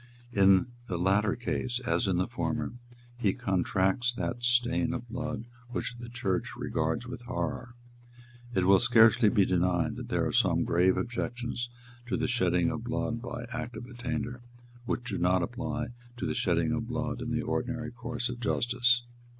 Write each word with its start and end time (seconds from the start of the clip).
In 0.33 0.65
the 0.87 0.97
latter 0.97 1.35
case, 1.35 1.79
as 1.81 2.07
in 2.07 2.17
the 2.17 2.25
former, 2.25 2.73
he 3.19 3.33
contracts 3.35 4.11
that 4.11 4.43
stain 4.43 4.93
of 4.95 5.07
blood 5.07 5.45
which 5.69 5.95
the 5.99 6.09
Church 6.09 6.53
regards 6.57 7.05
with 7.05 7.21
horror; 7.21 7.75
and 8.49 8.57
it 8.57 8.65
will 8.65 8.79
scarcely 8.79 9.29
be 9.29 9.45
denied 9.45 9.97
that 9.97 10.09
there 10.09 10.25
are 10.25 10.31
some 10.31 10.63
grave 10.63 10.97
objections 10.97 11.69
to 12.07 12.17
the 12.17 12.27
shedding 12.27 12.71
of 12.71 12.83
blood 12.83 13.21
by 13.21 13.45
Act 13.53 13.75
of 13.77 13.85
Attainder 13.85 14.41
which 14.85 15.03
do 15.07 15.19
not 15.19 15.43
apply 15.43 15.89
to 16.17 16.25
the 16.25 16.33
shedding 16.33 16.71
of 16.71 16.87
blood 16.87 17.21
in 17.21 17.29
the 17.29 17.43
ordinary 17.43 17.91
course 17.91 18.27
of 18.27 18.39
justice. 18.39 19.03